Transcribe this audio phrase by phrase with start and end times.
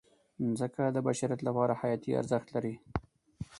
[0.49, 2.75] مځکه د بشریت لپاره حیاتي ارزښت لري.